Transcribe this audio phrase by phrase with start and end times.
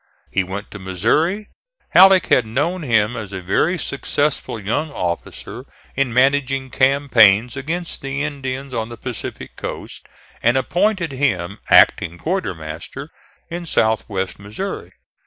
[0.31, 1.49] He went to Missouri.
[1.89, 5.63] Halleck had known him as a very successful young officer
[5.95, 10.07] in managing campaigns against the Indians on the Pacific coast,
[10.41, 13.09] and appointed him acting quartermaster
[13.51, 14.91] in south west Missouri.